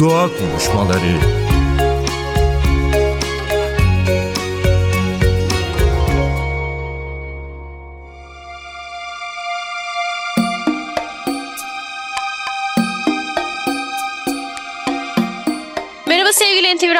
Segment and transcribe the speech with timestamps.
[0.00, 1.18] Doğa Konuşmaları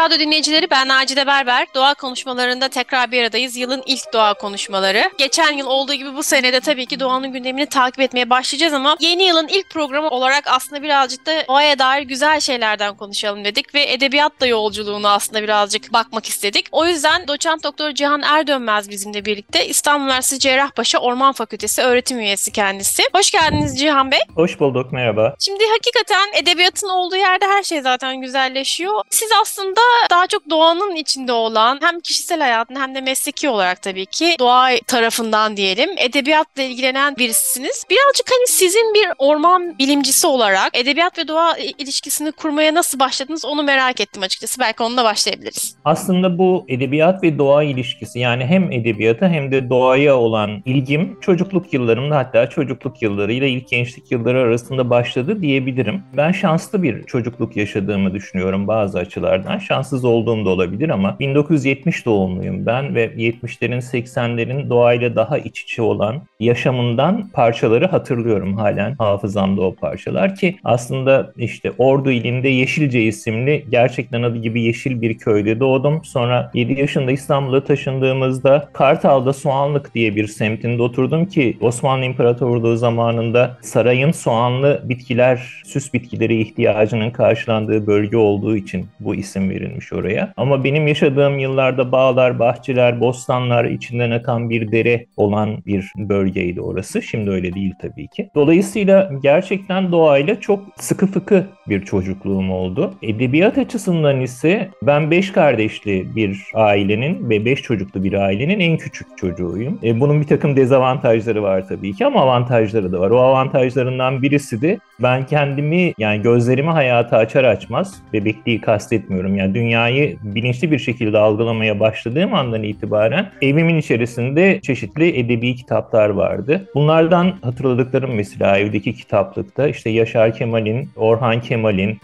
[0.05, 1.67] Radyo dinleyicileri ben Nacide Berber.
[1.75, 3.57] Doğa konuşmalarında tekrar bir aradayız.
[3.57, 5.11] Yılın ilk doğa konuşmaları.
[5.19, 9.23] Geçen yıl olduğu gibi bu senede tabii ki doğanın gündemini takip etmeye başlayacağız ama yeni
[9.23, 14.47] yılın ilk programı olarak aslında birazcık da doğaya dair güzel şeylerden konuşalım dedik ve edebiyatla
[14.47, 16.67] yolculuğunu aslında birazcık bakmak istedik.
[16.73, 22.53] O yüzden doçent doktor Cihan Erdönmez bizimle birlikte İstanbul Üniversitesi Cerrahpaşa Orman Fakültesi öğretim üyesi
[22.53, 23.03] kendisi.
[23.15, 24.21] Hoş geldiniz Cihan Bey.
[24.35, 25.35] Hoş bulduk, merhaba.
[25.39, 29.03] Şimdi hakikaten edebiyatın olduğu yerde her şey zaten güzelleşiyor.
[29.11, 29.81] Siz aslında
[30.11, 34.69] daha çok doğanın içinde olan hem kişisel hayatın hem de mesleki olarak tabii ki doğa
[34.87, 37.85] tarafından diyelim edebiyatla ilgilenen birisiniz.
[37.91, 43.63] Birazcık hani sizin bir orman bilimcisi olarak edebiyat ve doğa ilişkisini kurmaya nasıl başladınız onu
[43.63, 44.61] merak ettim açıkçası.
[44.61, 45.77] Belki onunla başlayabiliriz.
[45.85, 51.73] Aslında bu edebiyat ve doğa ilişkisi yani hem edebiyata hem de doğaya olan ilgim çocukluk
[51.73, 56.03] yıllarımda hatta çocukluk yıllarıyla ilk gençlik yılları arasında başladı diyebilirim.
[56.17, 62.07] Ben şanslı bir çocukluk yaşadığımı düşünüyorum bazı açılardan açılardan şanssız olduğum da olabilir ama 1970
[62.07, 69.63] doğumluyum ben ve 70'lerin 80'lerin doğayla daha iç içe olan yaşamından parçaları hatırlıyorum halen hafızamda
[69.63, 75.61] o parçalar ki aslında işte Ordu ilinde Yeşilce isimli gerçekten adı gibi yeşil bir köyde
[75.61, 76.05] doğdum.
[76.05, 83.57] Sonra 7 yaşında İstanbul'a taşındığımızda Kartal'da Soğanlık diye bir semtinde oturdum ki Osmanlı İmparatorluğu zamanında
[83.61, 90.33] sarayın soğanlı bitkiler, süs bitkileri ihtiyacının karşılandığı bölge olduğu için bu isim verilmiş oraya.
[90.37, 97.03] Ama benim yaşadığım yıllarda bağlar, bahçeler, bostanlar, içinden akan bir dere olan bir bölgeydi orası.
[97.03, 98.31] Şimdi öyle değil tabii ki.
[98.35, 102.95] Dolayısıyla gerçekten doğayla çok sıkı fıkı bir çocukluğum oldu.
[103.03, 109.19] Edebiyat açısından ise ben beş kardeşli bir ailenin ve beş çocuklu bir ailenin en küçük
[109.19, 109.79] çocuğuyum.
[109.83, 113.11] E, bunun bir takım dezavantajları var tabii ki ama avantajları da var.
[113.11, 119.37] O avantajlarından birisi de ben kendimi yani gözlerimi hayata açar açmaz bebekliği kastetmiyorum.
[119.37, 126.69] Yani dünyayı bilinçli bir şekilde algılamaya başladığım andan itibaren evimin içerisinde çeşitli edebi kitaplar vardı.
[126.75, 131.54] Bunlardan hatırladıklarım mesela evdeki kitaplıkta işte Yaşar Kemal'in, Orhan Kemal'in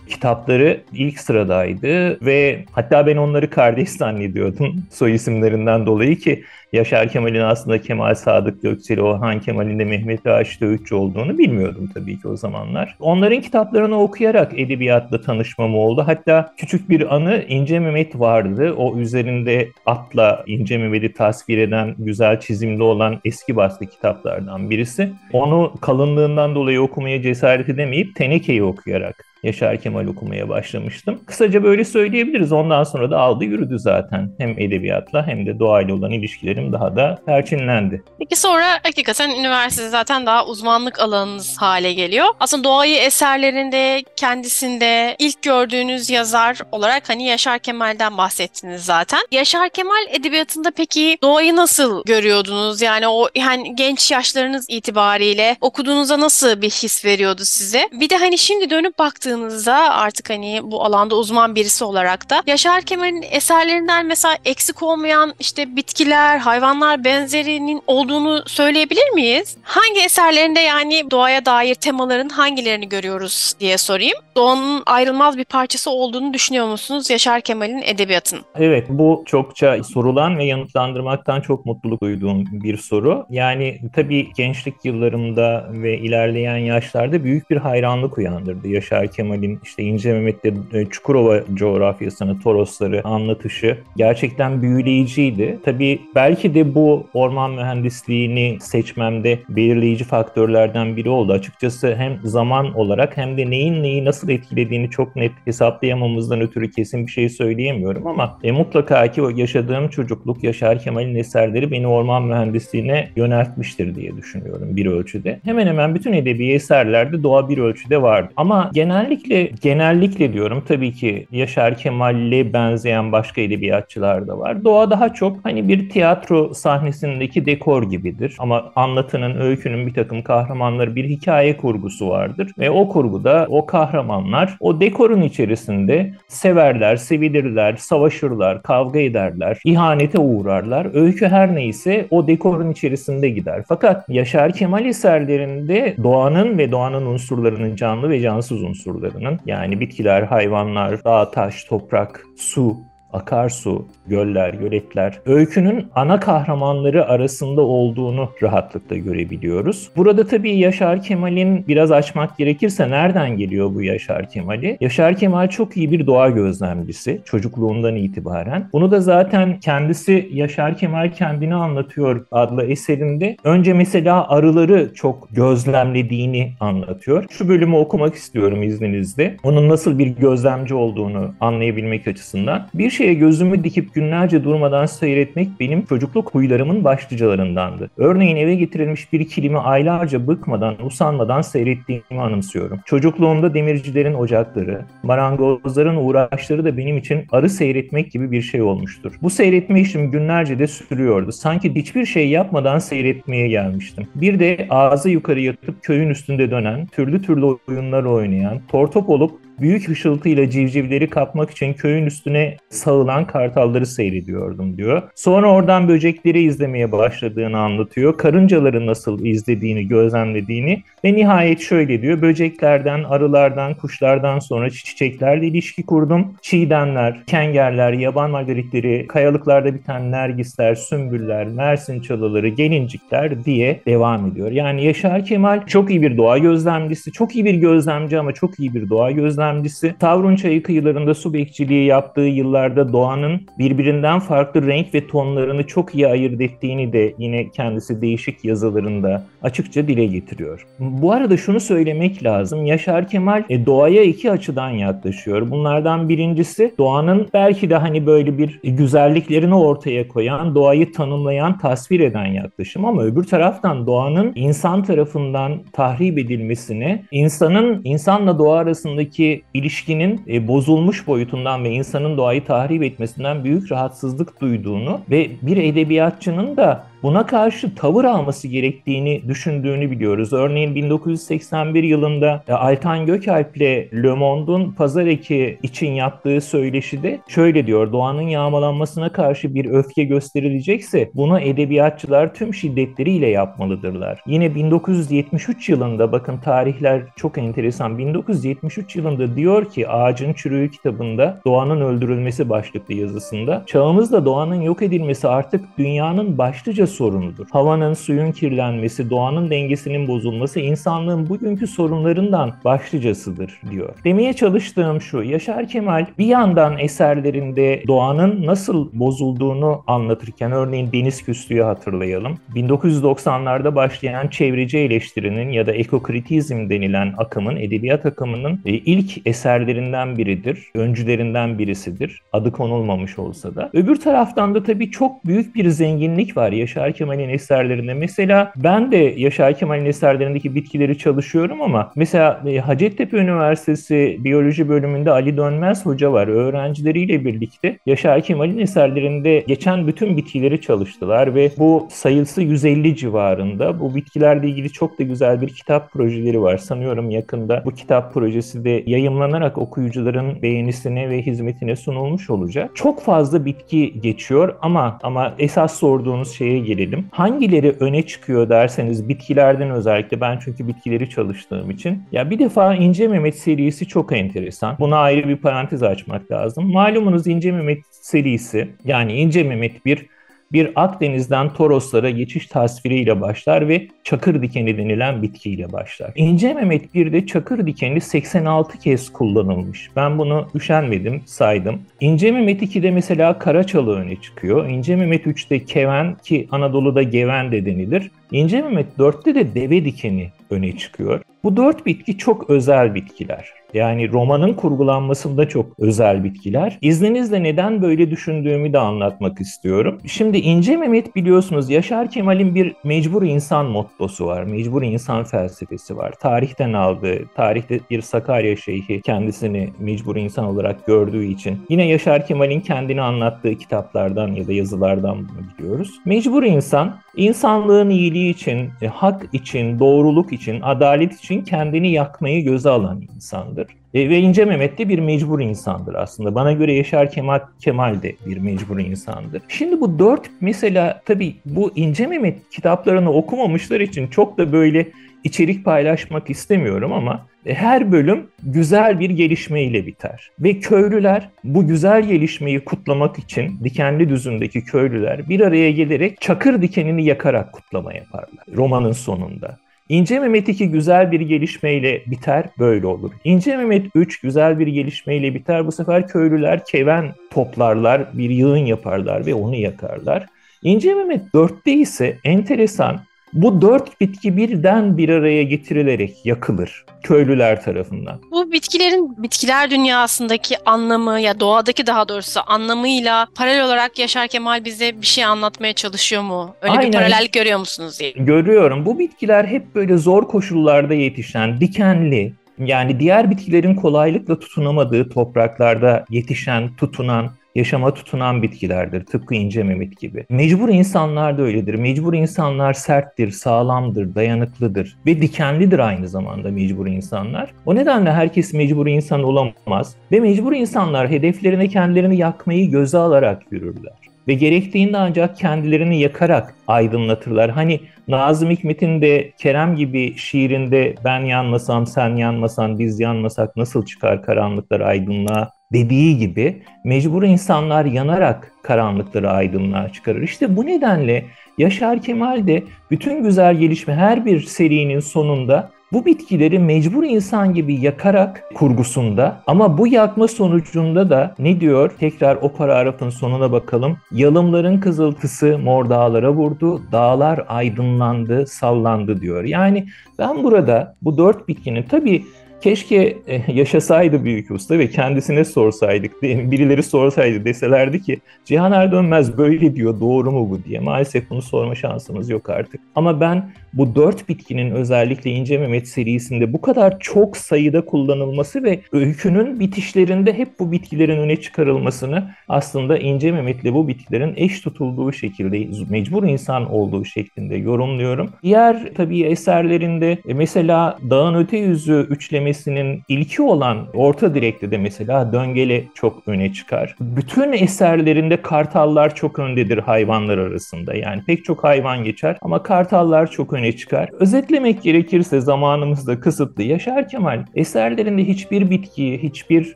[0.08, 7.40] kitapları ilk sıradaydı ve hatta ben onları kardeş zannediyordum soy isimlerinden dolayı ki Yaşar Kemal'in
[7.40, 12.36] aslında Kemal Sadık Gökçeli, Orhan Kemal'in de Mehmet Raşit Öğütçü olduğunu bilmiyordum tabii ki o
[12.36, 12.96] zamanlar.
[13.00, 16.02] Onların kitaplarını okuyarak edebiyatla tanışmam oldu.
[16.06, 18.74] Hatta küçük bir anı İnce Mehmet vardı.
[18.76, 25.12] O üzerinde atla İnce Mehmet'i tasvir eden güzel çizimli olan eski baskı kitaplardan birisi.
[25.32, 31.20] Onu kalınlığından dolayı okumaya cesaret edemeyip Teneke'yi okuyarak Yaşar Kemal okumaya başlamıştım.
[31.26, 32.52] Kısaca böyle söyleyebiliriz.
[32.52, 34.30] Ondan sonra da aldı yürüdü zaten.
[34.38, 38.02] Hem edebiyatla hem de doğayla olan ilişkilerim daha da perçinlendi.
[38.18, 42.26] Peki sonra hakikaten üniversite zaten daha uzmanlık alanınız hale geliyor.
[42.40, 49.20] Aslında doğayı eserlerinde, kendisinde ilk gördüğünüz yazar olarak hani Yaşar Kemal'den bahsettiniz zaten.
[49.32, 52.82] Yaşar Kemal edebiyatında peki doğayı nasıl görüyordunuz?
[52.82, 57.88] Yani o yani genç yaşlarınız itibariyle okuduğunuzda nasıl bir his veriyordu size?
[57.92, 62.82] Bir de hani şimdi dönüp baktığınızda artık hani bu alanda uzman birisi olarak da Yaşar
[62.82, 69.56] Kemal'in eserlerinden mesela eksik olmayan işte bitkiler, hayvanlar benzerinin olduğunu söyleyebilir miyiz?
[69.62, 74.18] Hangi eserlerinde yani doğaya dair temaların hangilerini görüyoruz diye sorayım.
[74.36, 78.42] Doğanın ayrılmaz bir parçası olduğunu düşünüyor musunuz Yaşar Kemal'in edebiyatının?
[78.58, 83.26] Evet bu çokça sorulan ve yanıtlandırmaktan çok mutluluk duyduğum bir soru.
[83.30, 89.82] Yani tabii gençlik yıllarımda ve ilerleyen yaşlarda büyük bir hayranlık uyandırdı Yaşar Kemal Kemal'in işte
[89.82, 95.58] İnce Mehmet'te e, Çukurova coğrafyasını, Torosları anlatışı gerçekten büyüleyiciydi.
[95.64, 101.32] Tabii belki de bu orman mühendisliğini seçmemde belirleyici faktörlerden biri oldu.
[101.32, 107.06] Açıkçası hem zaman olarak hem de neyin neyi nasıl etkilediğini çok net hesaplayamamızdan ötürü kesin
[107.06, 112.22] bir şey söyleyemiyorum ama e, mutlaka ki o yaşadığım çocukluk Yaşar Kemal'in eserleri beni orman
[112.22, 115.40] mühendisliğine yöneltmiştir diye düşünüyorum bir ölçüde.
[115.44, 118.32] Hemen hemen bütün edebi eserlerde doğa bir ölçüde vardı.
[118.36, 124.64] Ama genel genellikle genellikle diyorum tabii ki Yaşar Kemal'le benzeyen başka edebiyatçılar da var.
[124.64, 128.36] Doğa daha çok hani bir tiyatro tiyatro sahnesindeki dekor gibidir.
[128.38, 132.52] Ama anlatının, öykünün bir takım kahramanları bir hikaye kurgusu vardır.
[132.58, 140.94] Ve o kurguda o kahramanlar o dekorun içerisinde severler, sevilirler, savaşırlar, kavga ederler, ihanete uğrarlar.
[140.94, 143.62] Öykü her neyse o dekorun içerisinde gider.
[143.68, 151.04] Fakat Yaşar Kemal eserlerinde doğanın ve doğanın unsurlarının canlı ve cansız unsurlarının yani bitkiler, hayvanlar,
[151.04, 159.90] dağ, taş, toprak, su akarsu, göller, göletler öykünün ana kahramanları arasında olduğunu rahatlıkla görebiliyoruz.
[159.96, 164.76] Burada tabii Yaşar Kemal'in biraz açmak gerekirse nereden geliyor bu Yaşar Kemal'i?
[164.80, 168.68] Yaşar Kemal çok iyi bir doğa gözlemcisi çocukluğundan itibaren.
[168.72, 173.36] Bunu da zaten kendisi Yaşar Kemal kendini anlatıyor adlı eserinde.
[173.44, 177.24] Önce mesela arıları çok gözlemlediğini anlatıyor.
[177.30, 179.36] Şu bölümü okumak istiyorum izninizle.
[179.42, 182.66] Onun nasıl bir gözlemci olduğunu anlayabilmek açısından.
[182.74, 187.90] Bir şeye gözümü dikip günlerce durmadan seyretmek benim çocukluk huylarımın başlıcalarındandı.
[187.96, 192.80] Örneğin eve getirilmiş bir kilimi aylarca bıkmadan, usanmadan seyrettiğimi anımsıyorum.
[192.86, 199.12] Çocukluğumda demircilerin ocakları, marangozların uğraşları da benim için arı seyretmek gibi bir şey olmuştur.
[199.22, 201.32] Bu seyretme işim günlerce de sürüyordu.
[201.32, 204.06] Sanki hiçbir şey yapmadan seyretmeye gelmiştim.
[204.14, 209.88] Bir de ağzı yukarı yatıp köyün üstünde dönen, türlü türlü oyunlar oynayan, tortop olup büyük
[209.88, 215.02] hışıltıyla civcivleri kapmak için köyün üstüne sağılan kartalları seyrediyordum diyor.
[215.14, 218.18] Sonra oradan böcekleri izlemeye başladığını anlatıyor.
[218.18, 222.22] Karıncaları nasıl izlediğini, gözlemlediğini ve nihayet şöyle diyor.
[222.22, 226.34] Böceklerden, arılardan, kuşlardan sonra çiçeklerle ilişki kurdum.
[226.42, 234.50] Çiğdemler, kengerler, yaban margaritleri, kayalıklarda biten nergisler, sümbüller, mersin çalıları, gelincikler diye devam ediyor.
[234.50, 238.74] Yani Yaşar Kemal çok iyi bir doğa gözlemcisi, çok iyi bir gözlemci ama çok iyi
[238.74, 244.94] bir doğa gözlemcisi gözlemcisi Tavrun Çayı kıyılarında su bekçiliği yaptığı yıllarda doğanın birbirinden farklı renk
[244.94, 250.66] ve tonlarını çok iyi ayırt ettiğini de yine kendisi değişik yazılarında açıkça dile getiriyor.
[250.78, 252.66] Bu arada şunu söylemek lazım.
[252.66, 255.50] Yaşar Kemal e, doğaya iki açıdan yaklaşıyor.
[255.50, 262.26] Bunlardan birincisi doğanın belki de hani böyle bir güzelliklerini ortaya koyan, doğayı tanımlayan, tasvir eden
[262.26, 270.48] yaklaşım ama öbür taraftan doğanın insan tarafından tahrip edilmesini, insanın insanla doğa arasındaki ilişkinin e,
[270.48, 277.26] bozulmuş boyutundan ve insanın doğayı tahrip etmesinden büyük rahatsızlık duyduğunu ve bir edebiyatçının da buna
[277.26, 280.32] karşı tavır alması gerektiğini düşündüğünü biliyoruz.
[280.32, 287.66] Örneğin 1981 yılında e, Altan Gökalp ile Le Monde'un pazar eki için yaptığı söyleşide şöyle
[287.66, 287.92] diyor.
[287.92, 294.22] Doğanın yağmalanmasına karşı bir öfke gösterilecekse bunu edebiyatçılar tüm şiddetleriyle yapmalıdırlar.
[294.26, 297.98] Yine 1973 yılında bakın tarihler çok enteresan.
[297.98, 305.28] 1973 yılında diyor ki Ağacın Çürüğü kitabında doğanın öldürülmesi başlıklı yazısında çağımızda doğanın yok edilmesi
[305.28, 307.46] artık dünyanın başlıca sorunudur.
[307.50, 313.94] Havanın, suyun kirlenmesi, doğanın dengesinin bozulması insanlığın bugünkü sorunlarından başlıcasıdır diyor.
[314.04, 321.62] Demeye çalıştığım şu, Yaşar Kemal bir yandan eserlerinde doğanın nasıl bozulduğunu anlatırken örneğin Deniz Küslü'yü
[321.62, 322.38] hatırlayalım.
[322.54, 330.68] 1990'larda başlayan çevreci eleştirinin ya da ekokritizm denilen akımın, edebiyat akımının e, ilk eserlerinden biridir.
[330.74, 332.22] Öncülerinden birisidir.
[332.32, 333.70] Adı konulmamış olsa da.
[333.72, 337.94] Öbür taraftan da tabii çok büyük bir zenginlik var Yaşar Yaşar Kemal'in eserlerinde.
[337.94, 345.10] Mesela ben de Yaşar Kemal'in eserlerindeki bitkileri çalışıyorum ama mesela e, Hacettepe Üniversitesi Biyoloji bölümünde
[345.10, 346.28] Ali Dönmez Hoca var.
[346.28, 353.80] Öğrencileriyle birlikte Yaşar Kemal'in eserlerinde geçen bütün bitkileri çalıştılar ve bu sayısı 150 civarında.
[353.80, 356.58] Bu bitkilerle ilgili çok da güzel bir kitap projeleri var.
[356.58, 362.70] Sanıyorum yakında bu kitap projesi de yayımlanarak okuyucuların beğenisine ve hizmetine sunulmuş olacak.
[362.74, 367.06] Çok fazla bitki geçiyor ama ama esas sorduğunuz şeye gelelim.
[367.10, 372.02] Hangileri öne çıkıyor derseniz bitkilerden özellikle ben çünkü bitkileri çalıştığım için.
[372.12, 374.76] Ya bir defa İnce Mehmet serisi çok enteresan.
[374.80, 376.72] Buna ayrı bir parantez açmak lazım.
[376.72, 380.06] Malumunuz İnce Mehmet serisi yani İnce Mehmet bir
[380.52, 386.12] bir Akdeniz'den Toroslara geçiş tasviriyle başlar ve çakır dikeni denilen bitkiyle başlar.
[386.16, 389.90] İnce Mehmet bir çakır dikeni 86 kez kullanılmış.
[389.96, 391.82] Ben bunu üşenmedim, saydım.
[392.00, 394.68] İnce Mehmet 2'de mesela Karaçalı öne çıkıyor.
[394.68, 398.10] İnce Mehmet 3'te Keven ki Anadolu'da Geven de denilir.
[398.32, 401.20] İnce Mehmet 4'te de deve dikeni öne çıkıyor.
[401.44, 403.60] Bu dört bitki çok özel bitkiler.
[403.74, 406.78] Yani romanın kurgulanmasında çok özel bitkiler.
[406.80, 409.98] İzninizle neden böyle düşündüğümü de anlatmak istiyorum.
[410.06, 414.42] Şimdi İnce Mehmet biliyorsunuz Yaşar Kemal'in bir mecbur insan mottosu var.
[414.44, 416.12] Mecbur insan felsefesi var.
[416.20, 421.58] Tarihten aldığı, tarihte bir Sakarya şeyhi kendisini mecbur insan olarak gördüğü için.
[421.68, 425.90] Yine Yaşar Kemal'in kendini anlattığı kitaplardan ya da yazılardan bunu biliyoruz.
[426.04, 432.70] Mecbur insan insanlığın iyiliği için, e, hak için, doğruluk için, adalet için kendini yakmayı göze
[432.70, 433.66] alan insandır.
[433.94, 436.34] E, ve İnce Mehmet de bir mecbur insandır aslında.
[436.34, 439.42] Bana göre Yaşar Kemal, Kemal de bir mecbur insandır.
[439.48, 444.86] Şimdi bu dört mesela tabii bu İnce Mehmet kitaplarını okumamışlar için çok da böyle
[445.24, 450.30] içerik paylaşmak istemiyorum ama e, her bölüm güzel bir gelişmeyle biter.
[450.38, 457.04] Ve köylüler bu güzel gelişmeyi kutlamak için dikenli düzündeki köylüler bir araya gelerek çakır dikenini
[457.04, 459.58] yakarak kutlama yaparlar romanın sonunda.
[459.90, 463.12] İnce Mehmet 2 güzel bir gelişmeyle biter, böyle olur.
[463.24, 465.66] İnce Mehmet 3 güzel bir gelişmeyle biter.
[465.66, 470.26] Bu sefer köylüler keven toplarlar, bir yığın yaparlar ve onu yakarlar.
[470.62, 473.00] İnce Mehmet 4'te ise enteresan
[473.32, 478.20] bu dört bitki birden bir araya getirilerek yakılır köylüler tarafından.
[478.30, 485.00] Bu bitkilerin bitkiler dünyasındaki anlamı ya doğadaki daha doğrusu anlamıyla paralel olarak Yaşar Kemal bize
[485.00, 486.54] bir şey anlatmaya çalışıyor mu?
[486.62, 486.86] Öyle Aynen.
[486.86, 488.10] bir paralellik görüyor musunuz diye.
[488.10, 488.86] Görüyorum.
[488.86, 496.76] Bu bitkiler hep böyle zor koşullarda yetişen, dikenli, yani diğer bitkilerin kolaylıkla tutunamadığı topraklarda yetişen,
[496.76, 499.04] tutunan, yaşama tutunan bitkilerdir.
[499.06, 500.26] Tıpkı ince mehmet gibi.
[500.30, 501.74] Mecbur insanlar da öyledir.
[501.74, 507.50] Mecbur insanlar serttir, sağlamdır, dayanıklıdır ve dikenlidir aynı zamanda mecbur insanlar.
[507.66, 514.10] O nedenle herkes mecbur insan olamaz ve mecbur insanlar hedeflerine kendilerini yakmayı göze alarak yürürler
[514.28, 517.50] ve gerektiğinde ancak kendilerini yakarak aydınlatırlar.
[517.50, 524.22] Hani Nazım Hikmet'in de Kerem gibi şiirinde ben yanmasam sen yanmasan biz yanmasak nasıl çıkar
[524.22, 530.22] karanlıklar aydınlığa dediği gibi mecbur insanlar yanarak karanlıkları aydınlığa çıkarır.
[530.22, 531.24] İşte bu nedenle
[531.58, 537.74] Yaşar Kemal de bütün güzel gelişme her bir serinin sonunda bu bitkileri mecbur insan gibi
[537.74, 541.90] yakarak kurgusunda ama bu yakma sonucunda da ne diyor?
[542.00, 543.96] Tekrar o paragrafın sonuna bakalım.
[544.12, 549.44] Yalımların kızıltısı mor dağlara vurdu, dağlar aydınlandı, sallandı diyor.
[549.44, 552.24] Yani ben burada bu dört bitkinin tabii
[552.60, 559.74] Keşke e, yaşasaydı büyük usta ve kendisine sorsaydık, birileri sorsaydı deselerdi ki Cihan Erdönmez böyle
[559.76, 560.80] diyor doğru mu bu diye.
[560.80, 562.80] Maalesef bunu sorma şansımız yok artık.
[562.94, 568.80] Ama ben bu dört bitkinin özellikle İnce Mehmet serisinde bu kadar çok sayıda kullanılması ve
[568.92, 575.66] öykünün bitişlerinde hep bu bitkilerin öne çıkarılmasını aslında İnce Mehmet'le bu bitkilerin eş tutulduğu şekilde,
[575.90, 578.30] mecbur insan olduğu şeklinde yorumluyorum.
[578.42, 582.06] Diğer tabii eserlerinde e, mesela Dağın Öte Yüzü
[582.50, 586.96] üçlemesinin ilki olan Orta Direk'te de mesela Döngele çok öne çıkar.
[587.00, 590.94] Bütün eserlerinde kartallar çok öndedir hayvanlar arasında.
[590.94, 594.08] Yani pek çok hayvan geçer ama kartallar çok öne çıkar.
[594.12, 596.62] Özetlemek gerekirse zamanımız da kısıtlı.
[596.62, 599.72] Yaşar Kemal eserlerinde hiçbir bitkiyi, hiçbir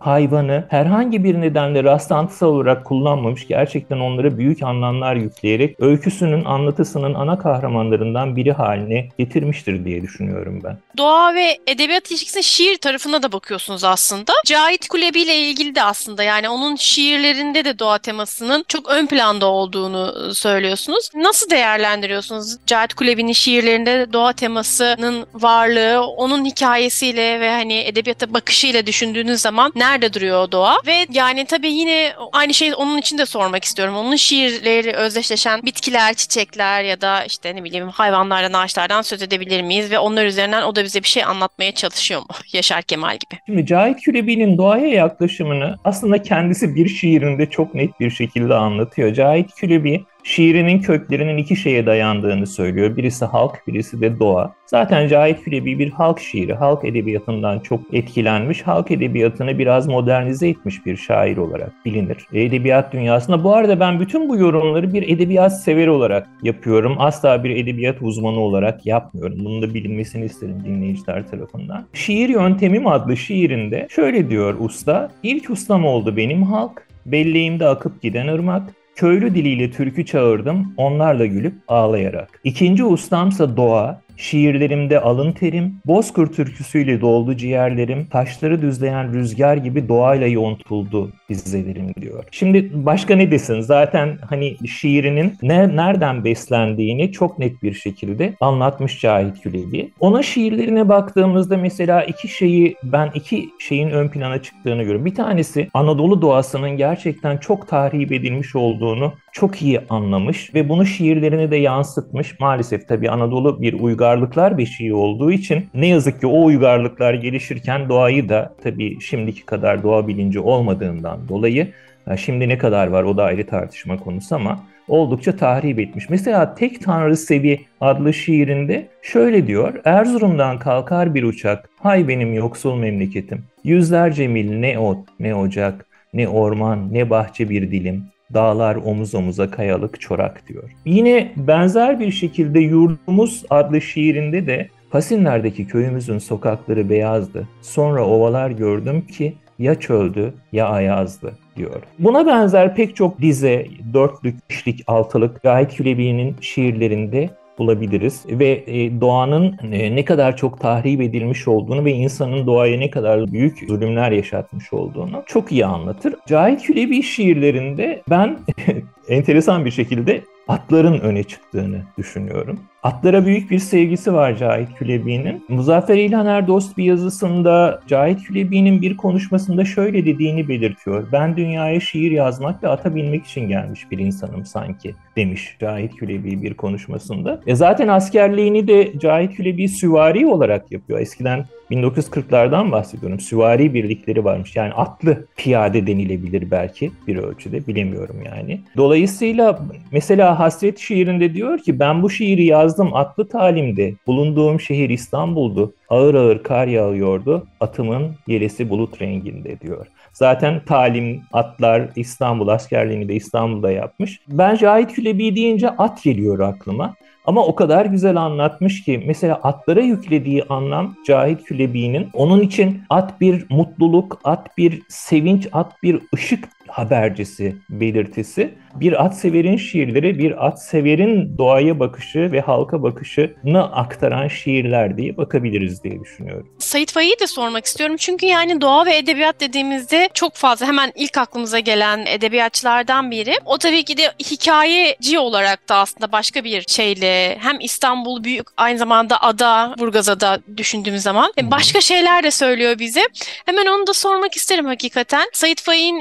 [0.00, 3.46] hayvanı herhangi bir nedenle rastlantısal olarak kullanmamış.
[3.48, 10.78] Gerçekten onlara büyük anlamlar yükleyerek öyküsünün, anlatısının ana kahramanlarından biri haline getirmiştir diye düşünüyorum ben.
[10.98, 14.32] Doğa ve edebiyat ilişkisine şiir tarafına da bakıyorsunuz aslında.
[14.46, 19.46] Cahit Kulebi ile ilgili de aslında yani onun şiirlerinde de doğa temasının çok ön planda
[19.46, 21.10] olduğunu söylüyorsunuz.
[21.14, 29.40] Nasıl değerlendiriyorsunuz Cahit Kulebi'nin şiirlerinde doğa temasının varlığı, onun hikayesiyle ve hani edebiyata bakışıyla düşündüğünüz
[29.40, 30.76] zaman nerede duruyor o doğa?
[30.86, 33.96] Ve yani tabii yine aynı şeyi onun için de sormak istiyorum.
[33.96, 39.90] Onun şiirleri özdeşleşen bitkiler, çiçekler ya da işte ne bileyim hayvanlardan, ağaçlardan söz edebilir miyiz?
[39.90, 42.26] Ve onlar üzerinden o da bize bir şey anlatmaya çalışıyor mu?
[42.54, 43.40] Yaşar Kemal gibi.
[43.46, 49.14] Şimdi Cahit Külebi'nin doğaya yaklaşımını aslında kendisi bir şiirinde çok net bir şekilde anlatıyor.
[49.14, 52.96] Cahit Külebi şiirinin köklerinin iki şeye dayandığını söylüyor.
[52.96, 54.54] Birisi halk, birisi de doğa.
[54.66, 60.86] Zaten Cahit Fülebi bir halk şiiri, halk edebiyatından çok etkilenmiş, halk edebiyatını biraz modernize etmiş
[60.86, 62.26] bir şair olarak bilinir.
[62.32, 63.44] Edebiyat dünyasında.
[63.44, 66.96] Bu arada ben bütün bu yorumları bir edebiyat severi olarak yapıyorum.
[66.98, 69.38] Asla bir edebiyat uzmanı olarak yapmıyorum.
[69.44, 71.86] Bunun da bilinmesini isterim dinleyiciler tarafından.
[71.92, 75.10] Şiir Yöntemim adlı şiirinde şöyle diyor usta.
[75.22, 78.62] İlk ustam oldu benim halk, belleğimde akıp giden ırmak,
[78.96, 82.40] Köylü diliyle türkü çağırdım, onlarla gülüp ağlayarak.
[82.44, 90.26] İkinci ustamsa doğa, Şiirlerimde alın terim, Bozkır türküsüyle doldu ciğerlerim, taşları düzleyen rüzgar gibi doğayla
[90.26, 92.24] yontuldu dizelerim diyor.
[92.30, 93.60] Şimdi başka ne desin?
[93.60, 99.90] Zaten hani şiirinin ne, nereden beslendiğini çok net bir şekilde anlatmış Cahit Külebi.
[100.00, 105.04] Ona şiirlerine baktığımızda mesela iki şeyi ben iki şeyin ön plana çıktığını görüyorum.
[105.04, 111.50] Bir tanesi Anadolu doğasının gerçekten çok tahrip edilmiş olduğunu çok iyi anlamış ve bunu şiirlerine
[111.50, 112.40] de yansıtmış.
[112.40, 118.28] Maalesef tabii Anadolu bir uygarlıklar beşiği olduğu için ne yazık ki o uygarlıklar gelişirken doğayı
[118.28, 121.72] da tabii şimdiki kadar doğa bilinci olmadığından dolayı
[122.16, 126.10] şimdi ne kadar var o da ayrı tartışma konusu ama oldukça tahrip etmiş.
[126.10, 129.74] Mesela Tek Tanrı Sevi adlı şiirinde şöyle diyor.
[129.84, 133.44] Erzurum'dan kalkar bir uçak, hay benim yoksul memleketim.
[133.64, 138.13] Yüzlerce mil ne ot, ne ocak, ne orman, ne bahçe bir dilim.
[138.34, 140.70] Dağlar omuz omuza kayalık çorak diyor.
[140.84, 147.48] Yine benzer bir şekilde Yurdumuz adlı şiirinde de Pasinler'deki köyümüzün sokakları beyazdı.
[147.62, 151.82] Sonra ovalar gördüm ki ya çöldü ya ayazdı diyor.
[151.98, 159.58] Buna benzer pek çok dize, dörtlük, beşlik, altılık Gayet Külebi'nin şiirlerinde bulabiliriz ve e, doğanın
[159.72, 164.72] e, ne kadar çok tahrip edilmiş olduğunu ve insanın doğaya ne kadar büyük zulümler yaşatmış
[164.72, 166.14] olduğunu çok iyi anlatır.
[166.26, 168.38] Cahit Külebi şiirlerinde ben
[169.08, 172.60] enteresan bir şekilde atların öne çıktığını düşünüyorum.
[172.84, 175.44] Atlara büyük bir sevgisi var Cahit Külebi'nin.
[175.48, 181.08] Muzaffer İlhan Erdost bir yazısında Cahit Külebi'nin bir konuşmasında şöyle dediğini belirtiyor.
[181.12, 186.42] Ben dünyaya şiir yazmak ve ata binmek için gelmiş bir insanım sanki demiş Cahit Külebi
[186.42, 187.40] bir konuşmasında.
[187.46, 191.00] E zaten askerliğini de Cahit Külebi süvari olarak yapıyor.
[191.00, 193.20] Eskiden 1940'lardan bahsediyorum.
[193.20, 194.56] Süvari birlikleri varmış.
[194.56, 197.66] Yani atlı piyade denilebilir belki bir ölçüde.
[197.66, 198.60] Bilemiyorum yani.
[198.76, 199.60] Dolayısıyla
[199.92, 203.94] mesela Hasret şiirinde diyor ki ben bu şiiri yazdım atlı talimde.
[204.06, 205.74] Bulunduğum şehir İstanbul'du.
[205.88, 207.46] Ağır ağır kar yağıyordu.
[207.60, 209.86] Atımın yelesi bulut renginde diyor.
[210.12, 214.20] Zaten talim, atlar, İstanbul askerliğini de İstanbul'da yapmış.
[214.28, 216.94] Ben Cahit Külebi deyince at geliyor aklıma.
[217.26, 223.20] Ama o kadar güzel anlatmış ki mesela atlara yüklediği anlam Cahit Külebi'nin onun için at
[223.20, 228.54] bir mutluluk, at bir sevinç, at bir ışık habercisi, belirtisi.
[228.74, 235.16] Bir at severin şiirleri, bir at severin doğaya bakışı ve halka bakışını aktaran şiirler diye
[235.16, 236.48] bakabiliriz diye düşünüyorum.
[236.58, 237.96] Sait Faik'i de sormak istiyorum.
[237.98, 243.34] Çünkü yani doğa ve edebiyat dediğimizde çok fazla hemen ilk aklımıza gelen edebiyatçılardan biri.
[243.44, 248.78] O tabii ki de hikayeci olarak da aslında başka bir şeyle hem İstanbul büyük aynı
[248.78, 253.02] zamanda ada, Burgazada düşündüğümüz zaman başka şeyler de söylüyor bize.
[253.46, 255.28] Hemen onu da sormak isterim hakikaten.
[255.32, 256.00] Sait Faik'in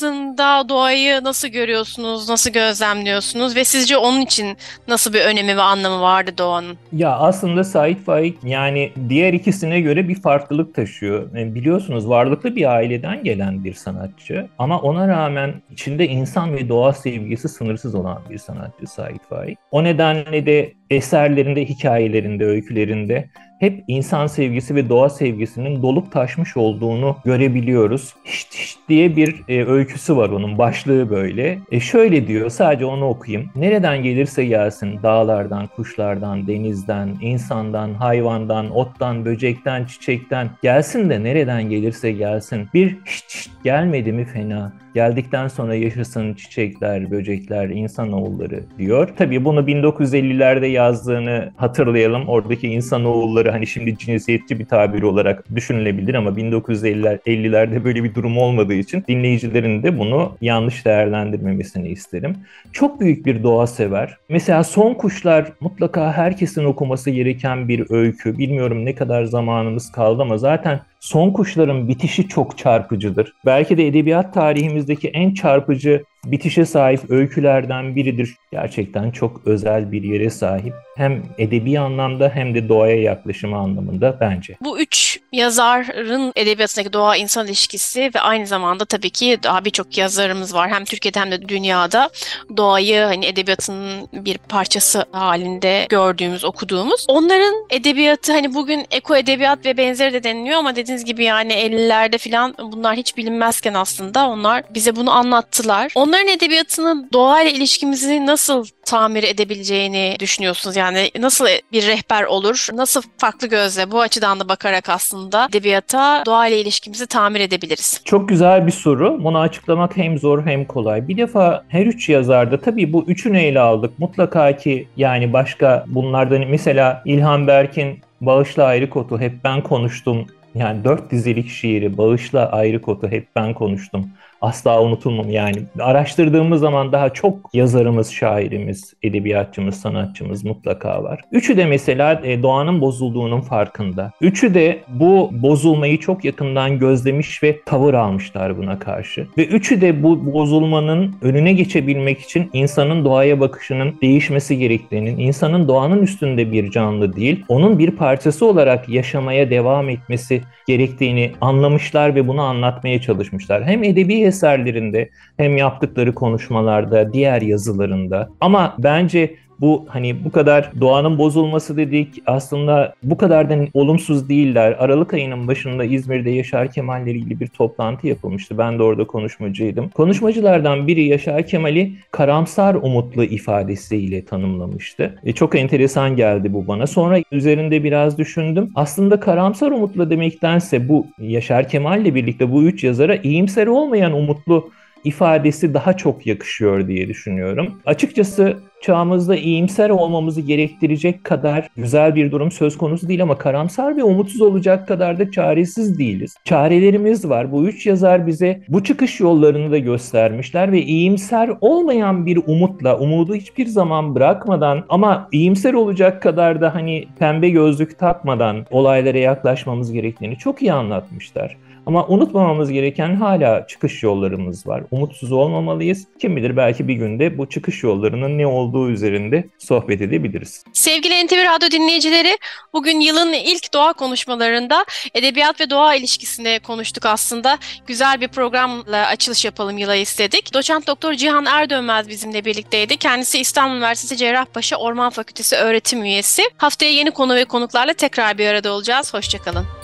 [0.00, 4.56] edebiyatında doğayı nasıl görüyorsunuz, nasıl gözlemliyorsunuz ve sizce onun için
[4.88, 6.76] nasıl bir önemi ve anlamı vardı doğanın?
[6.92, 11.36] Ya aslında Sait Faik yani diğer ikisine göre bir farklılık taşıyor.
[11.36, 16.92] Yani biliyorsunuz varlıklı bir aileden gelen bir sanatçı ama ona rağmen içinde insan ve doğa
[16.92, 19.58] sevgisi sınırsız olan bir sanatçı Sait Faik.
[19.70, 27.16] O nedenle de eserlerinde, hikayelerinde, öykülerinde hep insan sevgisi ve doğa sevgisinin dolup taşmış olduğunu
[27.24, 28.14] görebiliyoruz.
[28.24, 31.58] Hiç, hiç diye bir e, öyküsü var onun başlığı böyle.
[31.72, 33.50] E şöyle diyor sadece onu okuyayım.
[33.56, 42.12] Nereden gelirse gelsin dağlardan, kuşlardan, denizden, insandan, hayvandan, ottan, böcekten, çiçekten gelsin de nereden gelirse
[42.12, 42.68] gelsin.
[42.74, 44.72] Bir hiç, hiç gelmedi mi fena.
[44.94, 49.08] Geldikten sonra yaşasın çiçekler, böcekler, insanoğulları diyor.
[49.16, 52.28] Tabii bunu 1950'lerde yazdığını hatırlayalım.
[52.28, 58.38] Oradaki insanoğulları hani şimdi cinsiyetçi bir tabir olarak düşünülebilir ama 1950'ler 50'lerde böyle bir durum
[58.38, 62.36] olmadığı için dinleyicilerin de bunu yanlış değerlendirmemesini isterim.
[62.72, 64.16] Çok büyük bir doğa sever.
[64.28, 68.38] Mesela Son Kuşlar mutlaka herkesin okuması gereken bir öykü.
[68.38, 73.32] Bilmiyorum ne kadar zamanımız kaldı ama zaten Son Kuşların bitişi çok çarpıcıdır.
[73.46, 78.36] Belki de edebiyat tarihimizdeki en çarpıcı bitişe sahip öykülerden biridir.
[78.52, 80.74] Gerçekten çok özel bir yere sahip.
[80.96, 84.56] Hem edebi anlamda hem de doğaya yaklaşımı anlamında bence.
[84.64, 90.54] Bu üç yazarın edebiyatındaki doğa insan ilişkisi ve aynı zamanda tabii ki daha birçok yazarımız
[90.54, 90.70] var.
[90.70, 92.10] Hem Türkiye'de hem de dünyada
[92.56, 97.04] doğayı hani edebiyatın bir parçası halinde gördüğümüz, okuduğumuz.
[97.08, 102.18] Onların edebiyatı hani bugün eko edebiyat ve benzeri de deniliyor ama dediğiniz gibi yani 50'lerde
[102.18, 105.92] falan bunlar hiç bilinmezken aslında onlar bize bunu anlattılar.
[105.94, 110.76] On Onların edebiyatının doğayla ilişkimizi nasıl tamir edebileceğini düşünüyorsunuz?
[110.76, 112.68] Yani nasıl bir rehber olur?
[112.72, 118.00] Nasıl farklı gözle bu açıdan da bakarak aslında aslında edebiyata, doğa ile ilişkimizi tamir edebiliriz?
[118.04, 119.24] Çok güzel bir soru.
[119.24, 121.08] Bunu açıklamak hem zor hem kolay.
[121.08, 123.98] Bir defa her üç yazarda tabii bu üçünü ele aldık.
[123.98, 130.84] Mutlaka ki yani başka bunlardan mesela İlhan Berk'in Bağışla Ayrı Kotu Hep Ben Konuştum yani
[130.84, 135.56] dört dizilik şiiri Bağışla Ayrı Kotu Hep Ben Konuştum asla unutulmam yani.
[135.78, 141.20] Araştırdığımız zaman daha çok yazarımız, şairimiz, edebiyatçımız, sanatçımız mutlaka var.
[141.32, 144.12] Üçü de mesela e, doğanın bozulduğunun farkında.
[144.20, 149.26] Üçü de bu bozulmayı çok yakından gözlemiş ve tavır almışlar buna karşı.
[149.38, 156.02] Ve üçü de bu bozulmanın önüne geçebilmek için insanın doğaya bakışının değişmesi gerektiğinin, insanın doğanın
[156.02, 162.42] üstünde bir canlı değil, onun bir parçası olarak yaşamaya devam etmesi gerektiğini anlamışlar ve bunu
[162.42, 163.64] anlatmaya çalışmışlar.
[163.64, 168.28] Hem edebi eserlerinde hem yaptıkları konuşmalarda, diğer yazılarında.
[168.40, 174.76] Ama bence bu hani bu kadar doğanın bozulması dedik aslında bu kadar da olumsuz değiller.
[174.78, 178.58] Aralık ayının başında İzmir'de Yaşar Kemal'le ilgili bir toplantı yapılmıştı.
[178.58, 179.88] Ben de orada konuşmacıydım.
[179.88, 185.18] Konuşmacılardan biri Yaşar Kemal'i karamsar umutlu ifadesiyle tanımlamıştı.
[185.24, 186.86] E, çok enteresan geldi bu bana.
[186.86, 188.70] Sonra üzerinde biraz düşündüm.
[188.74, 194.70] Aslında karamsar umutlu demektense bu Yaşar Kemal'le birlikte bu üç yazara iyimser olmayan umutlu
[195.04, 197.80] ifadesi daha çok yakışıyor diye düşünüyorum.
[197.86, 204.02] Açıkçası çağımızda iyimser olmamızı gerektirecek kadar güzel bir durum söz konusu değil ama karamsar ve
[204.02, 206.36] umutsuz olacak kadar da çaresiz değiliz.
[206.44, 207.52] Çarelerimiz var.
[207.52, 213.34] Bu üç yazar bize bu çıkış yollarını da göstermişler ve iyimser olmayan bir umutla, umudu
[213.34, 220.38] hiçbir zaman bırakmadan ama iyimser olacak kadar da hani pembe gözlük takmadan olaylara yaklaşmamız gerektiğini
[220.38, 221.56] çok iyi anlatmışlar.
[221.90, 224.82] Ama unutmamamız gereken hala çıkış yollarımız var.
[224.90, 226.06] Umutsuz olmamalıyız.
[226.20, 230.64] Kim bilir belki bir günde bu çıkış yollarının ne olduğu üzerinde sohbet edebiliriz.
[230.72, 232.38] Sevgili NTV Radyo dinleyicileri,
[232.72, 237.58] bugün yılın ilk doğa konuşmalarında edebiyat ve doğa ilişkisinde konuştuk aslında.
[237.86, 240.54] Güzel bir programla açılış yapalım yıla istedik.
[240.54, 242.96] Doçent Doktor Cihan Erdönmez bizimle birlikteydi.
[242.96, 246.42] Kendisi İstanbul Üniversitesi Cerrahpaşa Orman Fakültesi öğretim üyesi.
[246.56, 249.14] Haftaya yeni konu ve konuklarla tekrar bir arada olacağız.
[249.14, 249.79] Hoşçakalın.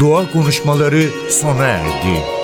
[0.00, 2.37] Doğa konuşmaları sona erdi.